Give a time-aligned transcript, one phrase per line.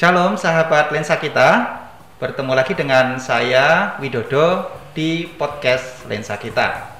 [0.00, 1.76] Shalom sahabat lensa kita,
[2.16, 6.96] bertemu lagi dengan saya Widodo di podcast lensa kita.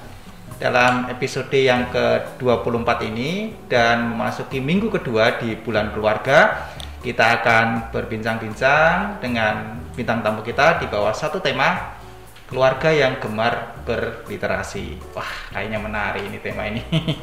[0.61, 6.69] Dalam episode yang ke-24 ini dan memasuki minggu kedua di bulan keluarga,
[7.01, 11.97] kita akan berbincang-bincang dengan bintang tamu kita di bawah satu tema
[12.45, 15.01] keluarga yang gemar berliterasi.
[15.17, 16.85] Wah, kayaknya menarik ini tema ini.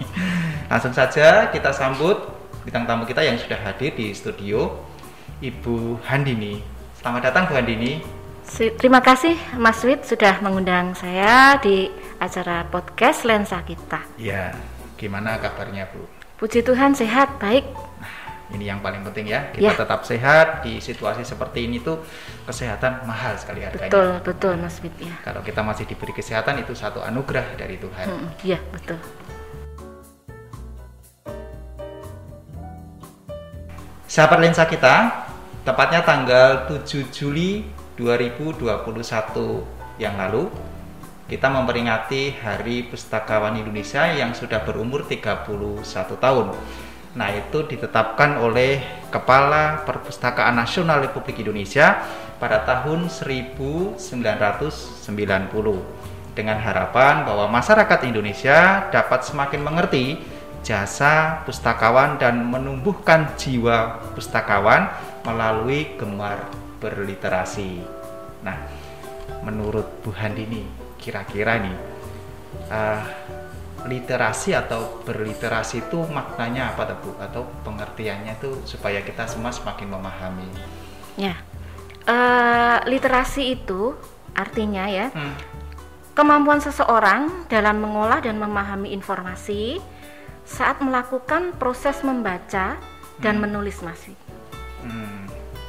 [0.74, 2.18] Langsung saja kita sambut
[2.66, 4.87] bintang tamu kita yang sudah hadir di studio
[5.38, 6.58] Ibu Handini.
[6.98, 8.02] Selamat datang Bu Handini.
[8.50, 11.86] Terima kasih Mas Wid sudah mengundang saya di
[12.18, 14.02] acara podcast Lensa kita.
[14.18, 14.50] Ya,
[14.98, 16.02] gimana kabarnya Bu?
[16.42, 17.70] Puji Tuhan sehat, baik.
[17.70, 18.18] Nah,
[18.50, 19.78] ini yang paling penting ya, kita ya.
[19.78, 22.02] tetap sehat di situasi seperti ini tuh
[22.42, 23.94] kesehatan mahal sekali harganya.
[23.94, 25.14] Betul, betul Mas Wid ya.
[25.22, 28.06] Kalau kita masih diberi kesehatan itu satu anugerah dari Tuhan.
[28.42, 28.98] Iya, hmm, betul.
[34.08, 35.27] Sahabat lensa kita,
[35.68, 37.60] tepatnya tanggal 7 Juli
[38.00, 38.64] 2021
[40.00, 40.48] yang lalu
[41.28, 45.84] kita memperingati Hari Pustakawan Indonesia yang sudah berumur 31
[46.16, 46.56] tahun.
[47.20, 48.80] Nah, itu ditetapkan oleh
[49.12, 52.00] Kepala Perpustakaan Nasional Republik Indonesia
[52.40, 54.00] pada tahun 1990
[56.32, 60.16] dengan harapan bahwa masyarakat Indonesia dapat semakin mengerti
[60.64, 64.90] jasa pustakawan dan menumbuhkan jiwa pustakawan
[65.26, 66.46] melalui gemar
[66.78, 67.82] berliterasi.
[68.42, 68.56] Nah,
[69.42, 70.62] menurut Bu Handini,
[70.98, 71.76] kira-kira nih
[72.70, 73.02] uh,
[73.86, 77.14] literasi atau berliterasi itu maknanya apa Bu?
[77.18, 80.48] Atau pengertiannya itu supaya kita semua semakin memahami?
[81.18, 81.34] Ya,
[82.06, 83.94] uh, literasi itu
[84.38, 85.34] artinya ya hmm.
[86.14, 89.82] kemampuan seseorang dalam mengolah dan memahami informasi
[90.46, 92.78] saat melakukan proses membaca
[93.18, 93.42] dan hmm.
[93.42, 94.14] menulis masih.
[94.86, 95.17] Hmm,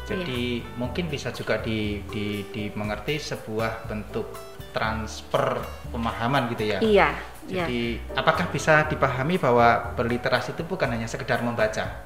[0.09, 0.73] jadi iya.
[0.73, 4.25] mungkin bisa juga di, di, dimengerti sebuah bentuk
[4.73, 5.61] transfer
[5.93, 6.79] pemahaman gitu ya.
[6.81, 7.09] Iya.
[7.49, 8.17] Jadi iya.
[8.17, 12.05] apakah bisa dipahami bahwa berliterasi itu bukan hanya sekedar membaca?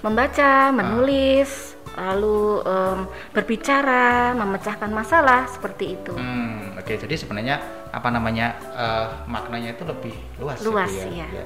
[0.00, 0.72] Membaca, ah.
[0.72, 2.12] menulis, ah.
[2.12, 2.98] lalu um,
[3.32, 6.12] berbicara, memecahkan masalah seperti itu.
[6.12, 6.96] Hmm, Oke, okay.
[7.00, 7.56] jadi sebenarnya
[7.92, 10.60] apa namanya uh, maknanya itu lebih luas.
[10.60, 11.24] Gitu luas gitu ya.
[11.24, 11.26] iya.
[11.32, 11.44] ya.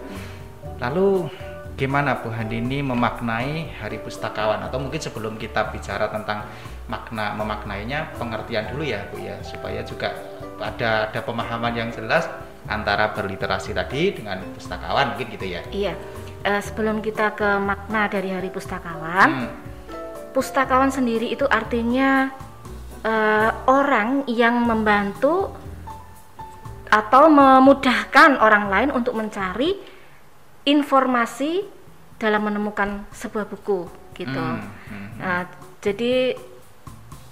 [0.82, 1.30] Lalu
[1.80, 6.44] gimana Bu Handini memaknai Hari Pustakawan atau mungkin sebelum kita bicara tentang
[6.92, 10.12] makna memaknainya pengertian dulu ya Bu ya supaya juga
[10.60, 12.28] ada ada pemahaman yang jelas
[12.68, 15.64] antara berliterasi tadi dengan pustakawan mungkin gitu ya.
[15.72, 15.96] Iya.
[16.44, 19.50] Uh, sebelum kita ke makna dari Hari Pustakawan, hmm.
[20.36, 22.28] pustakawan sendiri itu artinya
[23.04, 25.52] uh, orang yang membantu
[26.92, 29.99] atau memudahkan orang lain untuk mencari
[30.70, 31.66] informasi
[32.20, 34.38] dalam menemukan sebuah buku gitu.
[34.38, 35.08] Hmm, hmm, hmm.
[35.18, 35.40] Nah,
[35.82, 36.36] jadi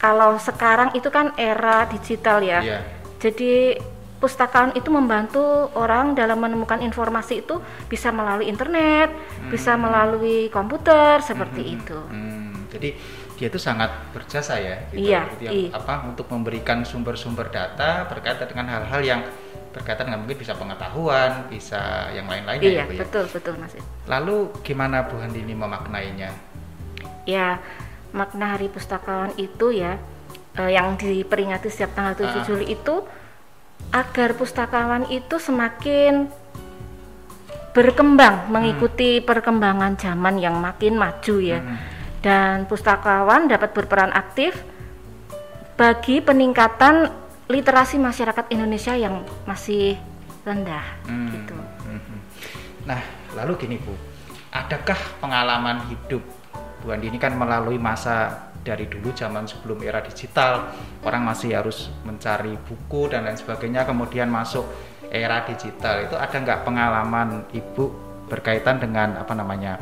[0.01, 2.61] kalau sekarang itu kan era digital ya.
[2.65, 2.83] Yeah.
[3.19, 3.79] Jadi
[4.19, 9.51] pustakaan itu membantu orang dalam menemukan informasi itu bisa melalui internet, hmm.
[9.53, 12.01] bisa melalui komputer seperti hmm, hmm itu.
[12.09, 12.55] Hmm.
[12.69, 12.89] Jadi
[13.39, 15.15] dia itu sangat berjasa ya, gitu.
[15.15, 15.71] Iya, iya.
[15.71, 19.21] apa untuk memberikan sumber-sumber data berkaitan dengan hal-hal yang
[19.73, 22.69] berkaitan dengan mungkin bisa pengetahuan, bisa yang lain-lainnya.
[22.69, 23.33] Iya, ya, betul ya.
[23.33, 23.73] betul Mas.
[24.09, 26.33] Lalu gimana Bu Handini memaknainya?
[27.29, 27.61] Ya,
[28.17, 30.01] makna Hari Pustakawan itu ya
[30.57, 32.29] eh, yang diperingati setiap tanggal 7 uh.
[32.29, 32.45] Ah.
[32.45, 33.05] Juli itu
[33.89, 36.29] agar pustakawan itu semakin
[37.73, 39.25] berkembang mengikuti hmm.
[39.25, 41.61] perkembangan zaman yang makin maju ya.
[41.63, 41.79] Hmm.
[42.19, 44.59] Dan pustakawan dapat berperan aktif
[45.79, 49.97] bagi peningkatan literasi masyarakat Indonesia yang masih
[50.45, 51.29] rendah hmm.
[51.33, 51.57] gitu.
[51.89, 52.19] Hmm.
[52.85, 53.01] Nah,
[53.37, 53.93] lalu gini Bu,
[54.53, 56.25] adakah pengalaman hidup
[56.85, 60.73] Bu Andi ini kan melalui masa dari dulu zaman sebelum era digital,
[61.03, 64.69] orang masih harus mencari buku dan lain sebagainya, kemudian masuk
[65.09, 69.81] era digital itu ada nggak pengalaman Ibu berkaitan dengan apa namanya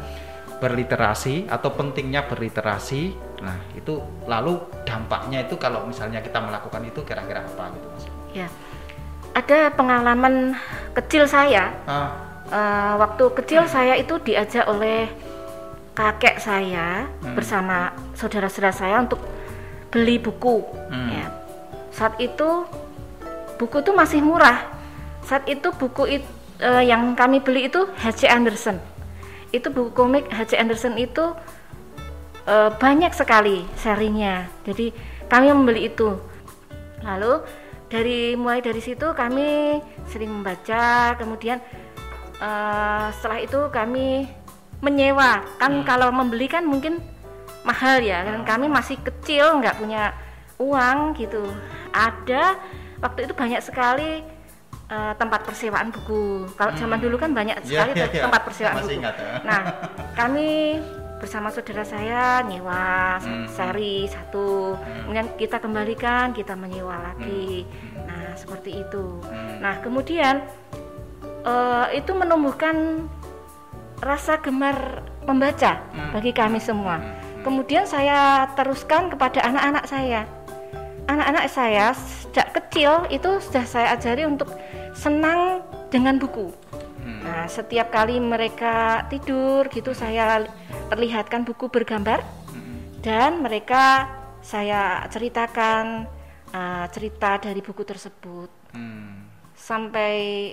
[0.57, 3.13] berliterasi atau pentingnya berliterasi
[3.45, 4.57] nah itu lalu
[4.89, 8.49] dampaknya itu kalau misalnya kita melakukan itu kira-kira apa gitu mas ya
[9.37, 10.57] ada pengalaman
[10.97, 12.09] kecil saya ah.
[12.49, 13.73] uh, waktu kecil hmm.
[13.73, 15.13] saya itu diajak oleh
[15.93, 17.37] kakek saya hmm.
[17.37, 19.21] bersama saudara-saudara saya untuk
[19.93, 21.09] beli buku hmm.
[21.13, 21.27] ya
[21.93, 22.65] saat itu
[23.61, 24.65] buku itu masih murah
[25.21, 26.29] saat itu buku itu
[26.65, 28.29] uh, yang kami beli itu H.C.
[28.29, 28.96] Anderson
[29.55, 30.59] itu buku komik H.C.
[30.59, 31.35] Anderson itu
[32.47, 34.47] uh, banyak sekali serinya.
[34.67, 34.91] Jadi
[35.31, 36.19] kami membeli itu.
[37.03, 37.43] Lalu
[37.87, 39.79] dari mulai dari situ kami
[40.11, 41.63] sering membaca, kemudian
[42.43, 44.27] uh, setelah itu kami
[44.83, 45.47] menyewa.
[45.63, 45.87] Kan hmm.
[45.87, 46.99] kalau membeli kan mungkin
[47.67, 50.15] mahal ya dan kami masih kecil nggak punya
[50.63, 51.43] uang gitu
[51.91, 52.55] ada
[53.03, 54.23] waktu itu banyak sekali
[54.91, 56.81] uh, tempat persewaan buku kalau hmm.
[56.81, 59.31] zaman dulu kan banyak iya, sekali yeah, yeah, tempat persewaan buku ingat, ya.
[59.43, 59.61] nah
[60.19, 60.81] kami
[61.17, 63.49] bersama saudara saya nyewa hmm.
[63.49, 65.09] seri satu hmm.
[65.09, 68.05] kemudian kita kembalikan kita menyewa lagi hmm.
[68.05, 69.65] nah seperti itu hmm.
[69.65, 70.45] nah kemudian
[71.47, 73.07] uh, itu menumbuhkan
[74.03, 76.13] rasa gemar membaca hmm.
[76.13, 77.01] bagi kami semua.
[77.01, 77.07] Hmm.
[77.07, 77.43] hmm.
[77.47, 80.27] Kemudian saya teruskan kepada anak-anak saya.
[81.07, 81.95] Anak-anak saya
[82.37, 84.53] sejak kecil itu sudah saya ajari untuk
[84.93, 86.53] senang dengan buku.
[87.01, 87.25] Hmm.
[87.25, 90.45] Nah, setiap kali mereka tidur gitu saya
[90.93, 92.21] perlihatkan buku bergambar
[92.53, 93.01] hmm.
[93.01, 94.13] dan mereka
[94.45, 96.05] saya ceritakan
[96.53, 98.53] uh, cerita dari buku tersebut.
[98.77, 99.33] Hmm.
[99.57, 100.53] Sampai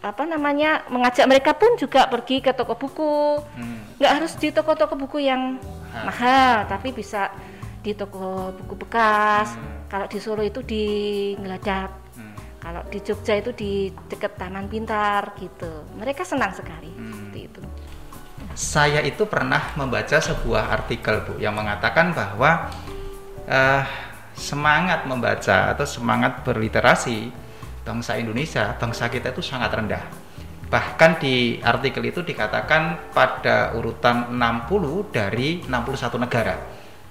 [0.00, 4.00] apa namanya mengajak mereka pun juga pergi ke toko buku hmm.
[4.00, 5.60] nggak harus di toko-toko buku yang
[5.96, 6.08] ha.
[6.08, 7.32] mahal tapi bisa
[7.80, 9.73] di toko buku bekas hmm.
[9.94, 10.84] Kalau di Solo itu di
[11.38, 12.34] Ngeladak hmm.
[12.58, 17.14] kalau di Jogja itu di dekat Taman Pintar gitu mereka senang sekali hmm.
[17.14, 17.60] seperti itu
[18.58, 22.74] saya itu pernah membaca sebuah artikel bu yang mengatakan bahwa
[23.46, 23.82] uh,
[24.34, 27.30] semangat membaca atau semangat berliterasi
[27.86, 30.02] bangsa Indonesia, bangsa kita itu sangat rendah.
[30.70, 36.56] Bahkan di artikel itu dikatakan pada urutan 60 dari 61 negara.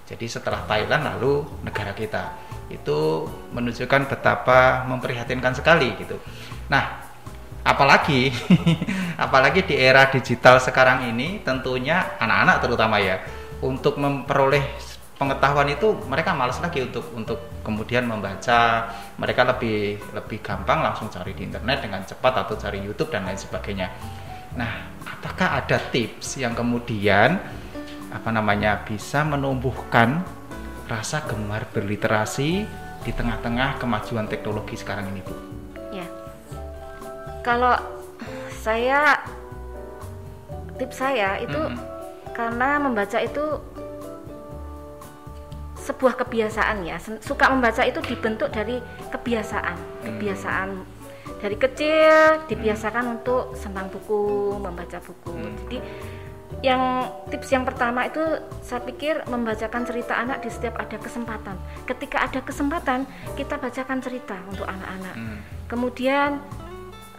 [0.03, 2.23] Jadi setelah Thailand lalu negara kita.
[2.71, 6.19] Itu menunjukkan betapa memprihatinkan sekali gitu.
[6.71, 7.03] Nah,
[7.63, 8.29] apalagi
[9.25, 13.23] apalagi di era digital sekarang ini tentunya anak-anak terutama ya
[13.63, 14.63] untuk memperoleh
[15.15, 21.31] pengetahuan itu mereka malas lagi untuk untuk kemudian membaca mereka lebih lebih gampang langsung cari
[21.31, 23.87] di internet dengan cepat atau cari YouTube dan lain sebagainya
[24.59, 27.39] nah apakah ada tips yang kemudian
[28.13, 30.21] apa namanya bisa menumbuhkan
[30.87, 32.65] rasa gemar berliterasi
[33.03, 35.35] di tengah-tengah kemajuan teknologi sekarang ini bu
[35.91, 36.07] ya
[37.43, 37.75] kalau
[38.63, 39.19] saya
[40.79, 41.85] tips saya itu mm -hmm.
[42.31, 43.59] karena membaca itu
[45.83, 48.79] sebuah kebiasaan ya suka membaca itu dibentuk dari
[49.11, 50.03] kebiasaan hmm.
[50.07, 50.69] kebiasaan
[51.43, 53.15] dari kecil dibiasakan hmm.
[53.19, 55.55] untuk senang buku membaca buku hmm.
[55.67, 55.77] jadi
[56.63, 58.23] yang tips yang pertama itu
[58.63, 63.03] saya pikir membacakan cerita anak di setiap ada kesempatan ketika ada kesempatan
[63.35, 65.39] kita bacakan cerita untuk anak-anak hmm.
[65.67, 66.39] kemudian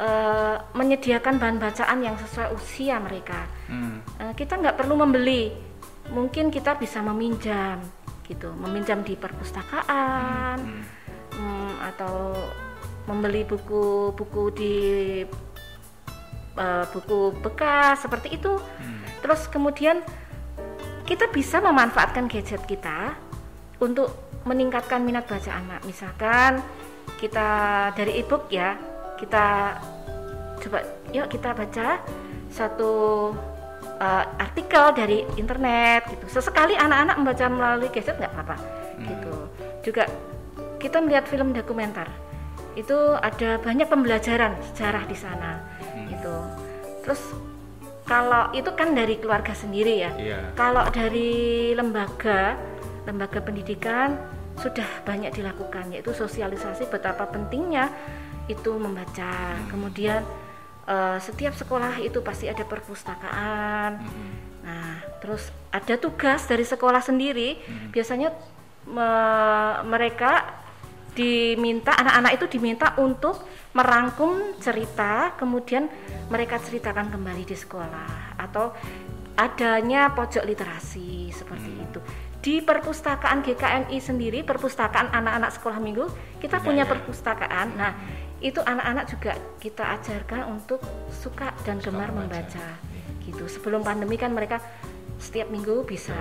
[0.01, 3.97] uh, menyediakan bahan bacaan yang sesuai usia mereka hmm.
[4.17, 5.53] uh, kita nggak perlu membeli
[6.09, 7.85] mungkin kita bisa meminjam
[8.25, 10.85] gitu meminjam di perpustakaan hmm.
[11.37, 12.33] Hmm, atau
[13.05, 14.77] membeli buku-buku di
[16.57, 19.04] uh, buku bekas seperti itu hmm.
[19.25, 20.05] Terus kemudian
[21.09, 23.17] kita bisa memanfaatkan gadget kita
[23.81, 24.13] untuk
[24.45, 26.61] meningkatkan minat baca anak misalkan
[27.17, 27.49] kita
[27.97, 28.77] dari ebook ya
[29.17, 29.81] kita
[30.61, 30.85] coba
[31.17, 32.05] yuk kita baca
[32.53, 32.93] satu
[33.99, 36.29] uh, artikel dari internet gitu.
[36.29, 39.07] Sesekali anak-anak membaca melalui gadget nggak apa-apa hmm.
[39.09, 39.35] gitu.
[39.91, 40.05] Juga
[40.79, 42.07] kita melihat film dokumenter
[42.75, 46.07] itu ada banyak pembelajaran sejarah di sana hmm.
[46.11, 46.35] gitu.
[47.07, 47.23] Terus
[48.05, 50.13] kalau itu kan dari keluarga sendiri ya.
[50.17, 50.43] Yeah.
[50.57, 52.57] Kalau dari lembaga
[53.05, 54.17] lembaga pendidikan
[54.61, 57.89] sudah banyak dilakukan yaitu sosialisasi betapa pentingnya
[58.47, 59.57] itu membaca.
[59.57, 59.69] Hmm.
[59.73, 60.21] Kemudian
[60.89, 64.01] uh, setiap sekolah itu pasti ada perpustakaan.
[64.01, 64.33] Mm-hmm.
[64.65, 67.61] Nah, terus ada tugas dari sekolah sendiri.
[67.61, 67.89] Mm-hmm.
[67.93, 68.29] Biasanya
[68.85, 69.09] me
[69.89, 70.45] mereka
[71.15, 75.91] diminta anak-anak itu diminta untuk merangkum cerita, kemudian
[76.31, 78.71] mereka ceritakan kembali di sekolah atau
[79.35, 81.85] adanya pojok literasi seperti hmm.
[81.91, 82.01] itu.
[82.45, 86.07] Di perpustakaan GKMI sendiri, perpustakaan anak-anak sekolah minggu,
[86.39, 86.91] kita punya ya.
[86.93, 87.73] perpustakaan.
[87.75, 87.93] Nah,
[88.45, 90.79] itu anak-anak juga kita ajarkan untuk
[91.09, 92.61] suka dan suka gemar membaca.
[92.61, 92.93] membaca
[93.25, 94.61] gitu sebelum pandemi kan mereka
[95.17, 96.13] setiap minggu bisa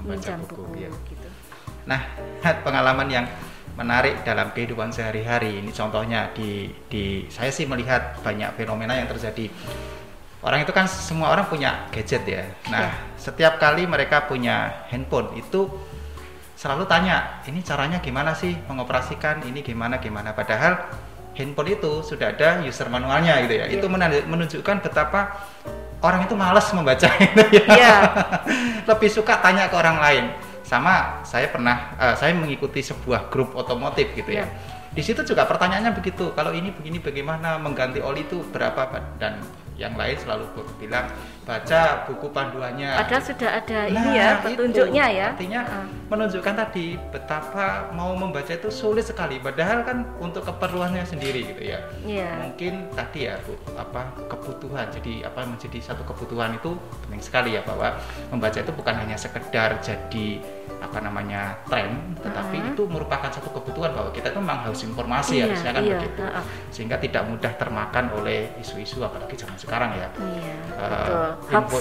[0.00, 0.90] meminjam buku, buku ya.
[1.12, 1.28] gitu
[1.84, 2.00] nah
[2.64, 3.26] pengalaman yang
[3.78, 9.46] menarik dalam kehidupan sehari-hari ini contohnya di di saya sih melihat banyak fenomena yang terjadi
[10.42, 12.42] orang itu kan semua orang punya gadget ya
[12.74, 13.14] nah ya.
[13.14, 15.70] setiap kali mereka punya handphone itu
[16.58, 20.90] selalu tanya ini caranya gimana sih mengoperasikan ini gimana gimana padahal
[21.38, 23.70] handphone itu sudah ada user manualnya gitu ya.
[23.70, 23.78] Yeah.
[23.78, 23.86] Itu
[24.26, 25.46] menunjukkan betapa
[26.02, 27.64] orang itu malas membaca itu ya.
[27.70, 28.00] Yeah.
[28.90, 30.24] Lebih suka tanya ke orang lain.
[30.68, 34.44] Sama saya pernah uh, saya mengikuti sebuah grup otomotif gitu ya.
[34.44, 34.46] Iya.
[34.92, 36.36] Di situ juga pertanyaannya begitu.
[36.36, 39.40] Kalau ini begini bagaimana mengganti oli itu berapa dan
[39.80, 40.44] yang lain selalu
[40.76, 41.08] bilang
[41.48, 42.92] baca buku panduannya.
[42.92, 45.26] Padahal sudah ada nah, ini ya petunjuknya itu, ya.
[45.32, 45.86] Artinya uh.
[46.12, 49.40] menunjukkan tadi betapa mau membaca itu sulit sekali.
[49.40, 51.80] Padahal kan untuk keperluannya sendiri gitu ya.
[52.04, 52.36] Yeah.
[52.44, 54.92] Mungkin tadi ya bu apa kebutuhan.
[54.92, 56.76] Jadi apa menjadi satu kebutuhan itu
[57.08, 57.96] penting sekali ya bahwa
[58.28, 60.44] membaca itu bukan hanya sekedar jadi
[60.78, 62.70] apa namanya tren, tetapi uh -huh.
[62.70, 66.22] itu merupakan satu kebutuhan bahwa kita itu memang harus informasi iya, harusnya kan iya, begitu,
[66.22, 66.44] uh -uh.
[66.70, 70.08] sehingga tidak mudah termakan oleh isu-isu apalagi zaman sekarang ya.
[70.14, 71.78] Iya, uh, info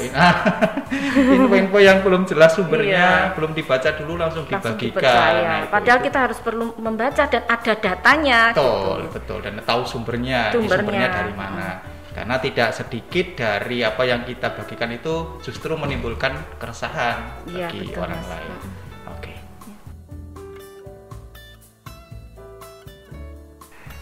[1.41, 3.33] info-info yang belum jelas sumbernya, iya.
[3.35, 5.33] belum dibaca dulu langsung, langsung dibagikan.
[5.43, 6.07] Nah, Padahal itu.
[6.07, 8.39] kita harus perlu membaca dan ada datanya.
[8.55, 9.13] Betul, gitu.
[9.19, 11.67] betul dan tahu sumbernya, sumbernya, sumbernya dari mana.
[11.83, 17.93] Uh karena tidak sedikit dari apa yang kita bagikan itu justru menimbulkan keresahan ya, bagi
[17.93, 18.29] betul, orang mas.
[18.33, 18.51] lain.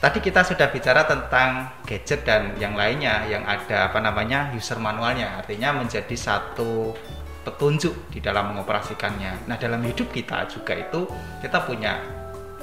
[0.05, 5.41] Tadi kita sudah bicara tentang gadget dan yang lainnya yang ada apa namanya user manualnya,
[5.41, 6.93] artinya menjadi satu
[7.41, 9.49] petunjuk di dalam mengoperasikannya.
[9.49, 11.09] Nah, dalam hidup kita juga itu
[11.41, 11.97] kita punya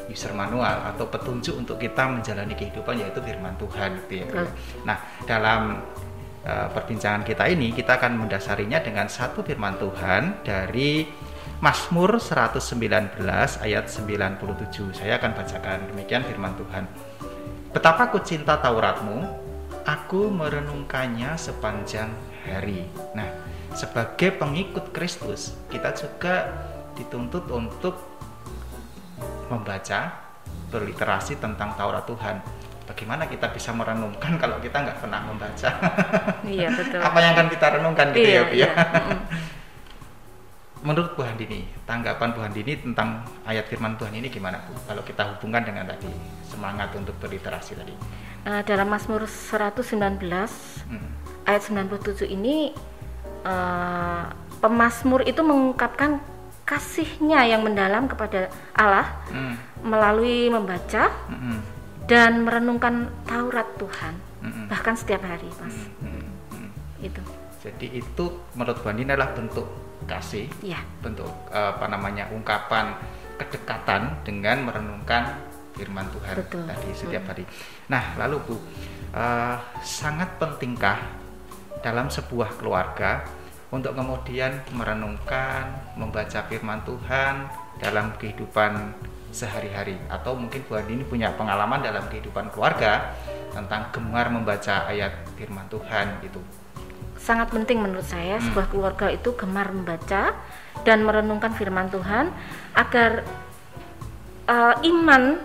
[0.07, 4.47] user manual atau petunjuk untuk kita menjalani kehidupan yaitu firman Tuhan gitu ya.
[4.87, 5.83] Nah, dalam
[6.47, 11.11] uh, perbincangan kita ini kita akan mendasarinya dengan satu firman Tuhan dari
[11.59, 13.19] Mazmur 119
[13.67, 14.95] ayat 97.
[14.95, 17.12] Saya akan bacakan demikian firman Tuhan.
[17.73, 19.25] Betapa ku cinta Tauratmu,
[19.89, 22.13] aku merenungkannya sepanjang
[22.45, 22.85] hari.
[23.17, 23.25] Nah,
[23.73, 26.53] sebagai pengikut Kristus, kita juga
[26.93, 27.97] dituntut untuk
[29.49, 30.21] membaca,
[30.69, 32.45] berliterasi tentang Taurat Tuhan.
[32.85, 35.71] Bagaimana kita bisa merenungkan kalau kita nggak pernah membaca?
[36.45, 37.01] Iya betul.
[37.09, 38.57] Apa yang akan kita renungkan gitu iya, ya, Bu ya?
[38.61, 38.71] Iya.
[40.83, 44.75] Menurut Bu Handini, tanggapan Bu Handini tentang ayat firman Tuhan ini gimana Bu?
[44.83, 46.11] Kalau kita hubungkan dengan tadi
[46.43, 47.95] semangat untuk berliterasi tadi?
[48.43, 51.09] Uh, dalam Mazmur 119 hmm.
[51.47, 52.75] ayat 97 ini
[53.47, 54.27] uh,
[54.59, 56.19] pemazmur itu mengungkapkan
[56.67, 59.87] kasihnya yang mendalam kepada Allah hmm.
[59.87, 61.59] melalui membaca hmm.
[62.11, 64.67] dan merenungkan Taurat Tuhan hmm.
[64.67, 65.79] bahkan setiap hari, Mas.
[66.03, 66.27] Hmm.
[66.51, 66.71] Hmm.
[66.99, 67.23] Itu.
[67.63, 68.25] Jadi itu
[68.59, 69.67] menurut Bandi adalah bentuk
[70.11, 70.83] kasih, ya.
[70.99, 72.91] bentuk apa namanya ungkapan
[73.39, 75.39] kedekatan dengan merenungkan
[75.73, 76.63] firman Tuhan Betul.
[76.69, 77.45] tadi setiap hari.
[77.89, 81.01] Nah, lalu Bu, uh, sangat pentingkah
[81.81, 83.25] dalam sebuah keluarga
[83.73, 87.49] untuk kemudian merenungkan, membaca firman Tuhan
[87.81, 88.93] dalam kehidupan
[89.33, 93.17] sehari-hari atau mungkin Bu Andi ini punya pengalaman dalam kehidupan keluarga
[93.49, 96.41] tentang gemar membaca ayat firman Tuhan itu.
[97.23, 98.51] Sangat penting menurut saya hmm.
[98.51, 100.35] sebuah keluarga itu gemar membaca
[100.83, 102.35] dan merenungkan firman Tuhan
[102.75, 103.23] agar
[104.51, 105.39] uh, iman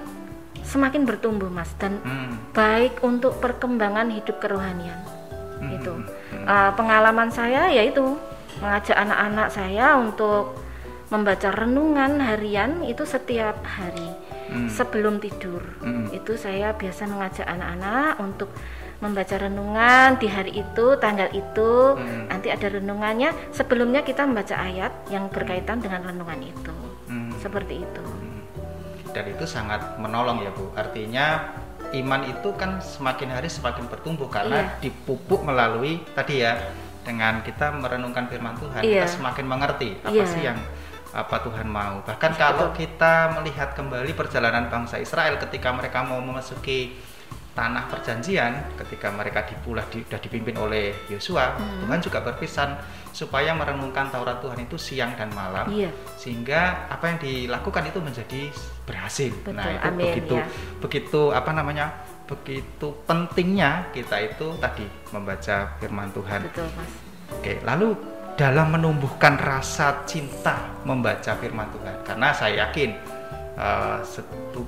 [0.66, 2.52] semakin bertumbuh mas dan hmm.
[2.52, 5.00] baik untuk perkembangan hidup kerohanian
[5.64, 5.80] hmm.
[5.80, 5.94] itu
[6.44, 8.20] uh, pengalaman saya yaitu
[8.60, 10.60] mengajak anak-anak saya untuk
[11.08, 14.12] membaca renungan harian itu setiap hari
[14.52, 14.68] hmm.
[14.68, 16.12] sebelum tidur hmm.
[16.12, 18.52] itu saya biasa mengajak anak-anak untuk
[18.98, 22.34] membaca renungan di hari itu tanggal itu hmm.
[22.34, 26.74] nanti ada renungannya sebelumnya kita membaca ayat yang berkaitan dengan renungan itu
[27.10, 27.38] hmm.
[27.38, 28.06] seperti itu
[29.18, 30.70] dan itu sangat menolong ya Bu.
[30.78, 31.50] Artinya
[31.90, 34.78] iman itu kan semakin hari semakin bertumbuh karena iya.
[34.78, 36.54] dipupuk melalui tadi ya
[37.02, 39.08] dengan kita merenungkan firman Tuhan iya.
[39.08, 40.26] kita semakin mengerti apa iya.
[40.30, 40.60] sih yang
[41.18, 42.06] apa Tuhan mau.
[42.06, 46.94] Bahkan kalau kita melihat kembali perjalanan bangsa Israel ketika mereka mau memasuki
[47.58, 51.90] tanah perjanjian ketika mereka dipulah di, sudah dipimpin oleh Yosua hmm.
[51.90, 52.78] Tuhan juga berpesan
[53.10, 55.90] supaya merenungkan Taurat Tuhan itu siang dan malam iya.
[56.22, 58.42] sehingga apa yang dilakukan itu menjadi
[58.86, 60.46] berhasil Betul, nah itu amin, begitu ya.
[60.78, 61.86] begitu apa namanya
[62.30, 66.92] begitu pentingnya kita itu tadi membaca firman Tuhan Betul, Mas.
[67.42, 67.88] oke lalu
[68.38, 73.17] dalam menumbuhkan rasa cinta membaca firman Tuhan karena saya yakin
[73.58, 74.00] uh,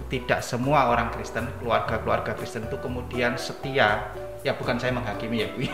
[0.10, 4.12] tidak semua orang Kristen, keluarga-keluarga Kristen itu kemudian setia.
[4.39, 5.67] Ya bukan saya menghakimi ya Bu.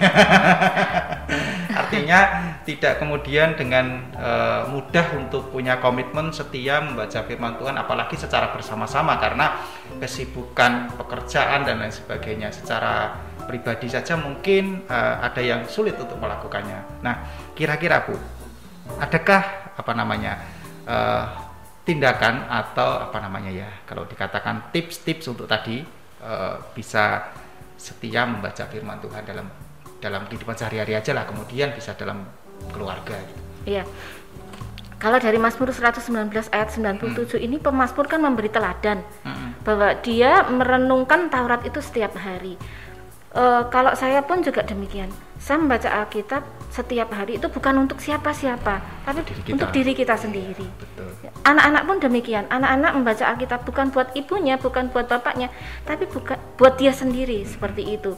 [1.86, 2.20] Artinya
[2.66, 9.22] tidak kemudian dengan uh, mudah untuk punya komitmen setia membaca firman Tuhan apalagi secara bersama-sama
[9.22, 9.62] karena
[10.02, 17.06] kesibukan pekerjaan dan lain sebagainya secara pribadi saja mungkin uh, ada yang sulit untuk melakukannya.
[17.06, 17.22] Nah,
[17.54, 18.18] kira-kira Bu,
[18.98, 19.46] adakah
[19.78, 20.42] apa namanya
[20.90, 21.45] uh,
[21.86, 25.86] tindakan atau apa namanya ya kalau dikatakan tips-tips untuk tadi
[26.18, 26.34] e,
[26.74, 27.30] bisa
[27.78, 29.48] setia membaca firman Tuhan dalam
[30.02, 32.26] dalam kehidupan sehari-hari aja lah kemudian bisa dalam
[32.74, 33.42] keluarga gitu.
[33.70, 33.84] Iya.
[34.96, 37.46] Kalau dari Mazmur 119 ayat 97 hmm.
[37.46, 39.62] ini pemazmur kan memberi teladan hmm.
[39.62, 42.58] bahwa dia merenungkan Taurat itu setiap hari.
[43.36, 45.12] Uh, kalau saya pun juga demikian.
[45.36, 49.54] Saya membaca Alkitab setiap hari itu bukan untuk siapa-siapa, tapi diri kita.
[49.54, 50.68] untuk diri kita sendiri.
[51.46, 52.44] Anak-anak pun demikian.
[52.50, 55.54] Anak-anak membaca Alkitab bukan buat ibunya, bukan buat bapaknya,
[55.86, 57.48] tapi bukan buat dia sendiri hmm.
[57.48, 58.18] seperti itu.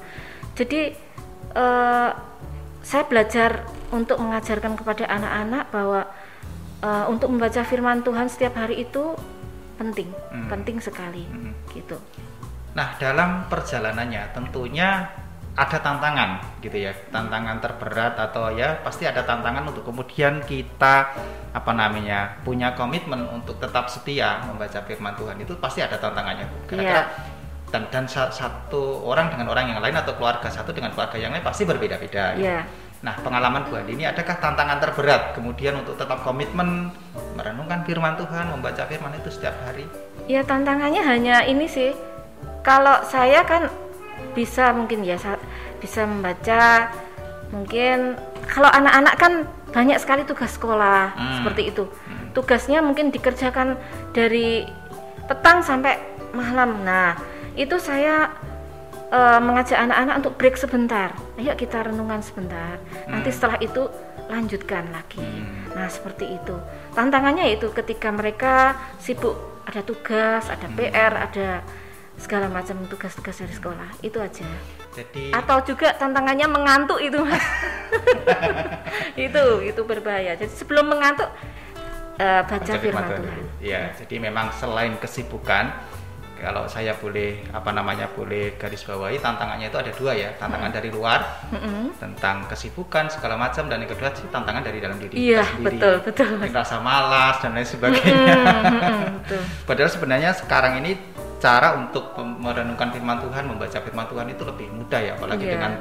[0.55, 0.95] Jadi
[1.53, 2.09] uh,
[2.81, 6.01] saya belajar untuk mengajarkan kepada anak-anak bahwa
[6.81, 9.13] uh, untuk membaca Firman Tuhan setiap hari itu
[9.77, 10.47] penting, hmm.
[10.49, 11.53] penting sekali, hmm.
[11.75, 11.97] gitu.
[12.77, 15.09] Nah, dalam perjalanannya tentunya
[15.57, 21.09] ada tantangan gitu ya, tantangan terberat atau ya pasti ada tantangan untuk kemudian kita
[21.57, 26.45] apa namanya punya komitmen untuk tetap setia membaca firman Tuhan itu pasti ada tantangannya.
[26.69, 27.09] Kira-kira yeah.
[27.73, 31.41] dan dan satu orang dengan orang yang lain atau keluarga satu dengan keluarga yang lain
[31.41, 32.37] pasti berbeda-beda.
[32.37, 32.61] Yeah.
[33.01, 36.93] Nah, pengalaman Bu ini adakah tantangan terberat kemudian untuk tetap komitmen
[37.33, 39.89] merenungkan firman Tuhan, membaca firman itu setiap hari?
[40.29, 42.16] Ya, tantangannya hanya ini sih
[42.67, 43.71] kalau saya kan
[44.35, 45.15] bisa mungkin ya
[45.79, 46.91] bisa membaca
[47.55, 49.33] mungkin kalau anak-anak kan
[49.71, 51.35] banyak sekali tugas sekolah hmm.
[51.39, 52.35] seperti itu hmm.
[52.35, 53.79] tugasnya mungkin dikerjakan
[54.11, 54.67] dari
[55.31, 55.95] petang sampai
[56.35, 57.15] malam nah
[57.55, 58.35] itu saya
[59.07, 63.15] e, mengajak anak-anak untuk break sebentar ayo kita renungan sebentar hmm.
[63.15, 63.87] nanti setelah itu
[64.27, 65.71] lanjutkan lagi hmm.
[65.71, 66.55] nah seperti itu
[66.95, 70.75] tantangannya itu ketika mereka sibuk ada tugas ada hmm.
[70.75, 71.49] PR ada
[72.17, 73.89] segala macam tugas-tugas dari sekolah.
[74.01, 74.43] Itu aja.
[74.97, 77.45] Jadi atau juga tantangannya mengantuk itu mas.
[79.29, 80.33] Itu itu berbahaya.
[80.37, 81.29] Jadi sebelum mengantuk
[82.17, 83.39] uh, baca, firman Tuhan.
[83.61, 85.73] Ya jadi memang selain kesibukan
[86.37, 90.29] kalau saya boleh apa namanya boleh garis bawahi tantangannya itu ada dua ya.
[90.37, 90.77] Tantangan hmm.
[90.77, 91.19] dari luar
[91.49, 91.97] hmm.
[91.97, 95.65] tentang kesibukan segala macam dan yang kedua sih tantangan dari dalam diri iya, kita sendiri.
[95.65, 96.29] betul betul.
[96.53, 98.37] Rasa malas dan lain sebagainya.
[98.37, 99.41] Hmm, betul.
[99.69, 100.97] padahal sebenarnya sekarang ini
[101.37, 105.53] cara untuk merenungkan firman Tuhan, membaca firman Tuhan itu lebih mudah ya, apalagi yeah.
[105.53, 105.71] dengan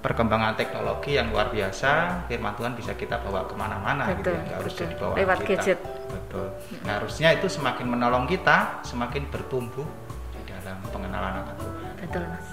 [0.00, 4.58] perkembangan teknologi yang luar biasa, firman Tuhan bisa kita bawa ke mana-mana gitu ya, nggak
[4.60, 5.48] harus jadi bawa lewat kita.
[5.48, 5.78] gadget.
[6.12, 6.46] Betul.
[6.84, 9.88] Nah, harusnya itu semakin menolong kita, semakin bertumbuh
[10.36, 11.92] di dalam pengenalan akan Tuhan.
[12.04, 12.48] Betul, Mas.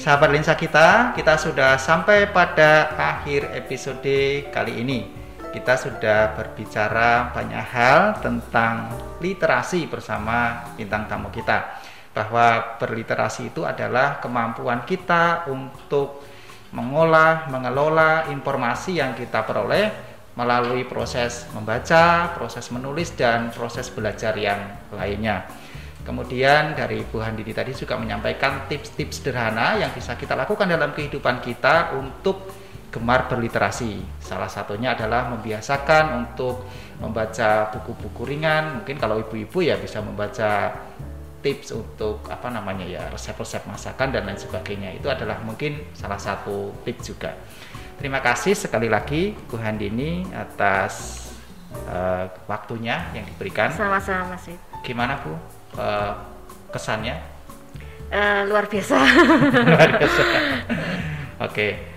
[0.00, 5.19] Sahabat lensa kita, kita sudah sampai pada akhir episode kali ini
[5.50, 14.18] kita sudah berbicara banyak hal tentang literasi bersama bintang tamu kita bahwa berliterasi itu adalah
[14.18, 16.22] kemampuan kita untuk
[16.70, 19.90] mengolah, mengelola informasi yang kita peroleh
[20.38, 25.50] melalui proses membaca, proses menulis dan proses belajar yang lainnya.
[26.00, 31.44] Kemudian dari Bu Handini tadi juga menyampaikan tips-tips sederhana yang bisa kita lakukan dalam kehidupan
[31.44, 32.48] kita untuk
[32.90, 34.02] gemar berliterasi.
[34.18, 36.66] Salah satunya adalah membiasakan untuk
[36.98, 38.82] membaca buku-buku ringan.
[38.82, 40.74] Mungkin kalau ibu-ibu ya bisa membaca
[41.40, 44.92] tips untuk apa namanya ya resep-resep masakan dan lain sebagainya.
[44.98, 47.32] Itu adalah mungkin salah satu tips juga.
[47.96, 51.24] Terima kasih sekali lagi Bu Handini atas
[51.88, 53.70] uh, waktunya yang diberikan.
[53.72, 54.50] Sama-sama Mas.
[54.82, 55.38] Gimana Bu uh,
[56.74, 57.22] kesannya?
[58.10, 58.98] Uh, luar biasa.
[59.70, 60.22] luar biasa.
[60.26, 61.54] Oke.
[61.54, 61.89] Okay.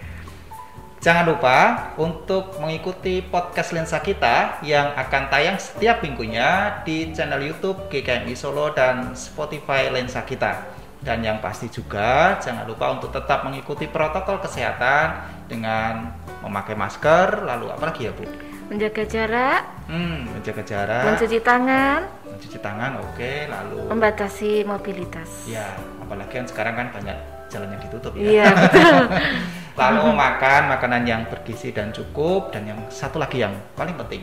[1.04, 7.92] Jangan lupa untuk mengikuti podcast Lensa kita yang akan tayang setiap minggunya di channel YouTube
[7.92, 10.64] GKMI Solo dan Spotify Lensa kita.
[11.04, 17.68] Dan yang pasti juga jangan lupa untuk tetap mengikuti protokol kesehatan dengan memakai masker, lalu
[17.76, 18.24] apa lagi ya Bu?
[18.72, 19.62] Menjaga jarak.
[19.92, 21.04] Hmm, menjaga jarak.
[21.04, 22.00] Mencuci tangan.
[22.32, 23.34] Mencuci tangan, oke.
[23.52, 23.92] Lalu.
[23.92, 25.52] Membatasi mobilitas.
[25.52, 25.68] Ya,
[26.00, 27.18] apalagi kan sekarang kan banyak
[27.52, 28.24] jalan yang ditutup ya.
[28.24, 29.04] Iya, betul.
[29.74, 34.22] Lalu makan makanan yang bergizi dan cukup dan yang satu lagi yang paling penting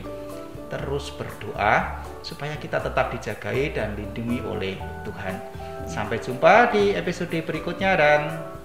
[0.71, 5.35] terus berdoa supaya kita tetap dijagai dan lindungi oleh Tuhan.
[5.91, 8.21] Sampai jumpa di episode berikutnya dan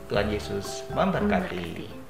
[0.05, 1.57] Tuhan Yesus memberkati.
[1.57, 2.04] memberkati.